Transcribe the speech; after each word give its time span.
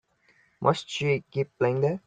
Must 0.59 0.89
she 0.89 1.23
keep 1.31 1.55
playing 1.59 1.81
that? 1.81 1.99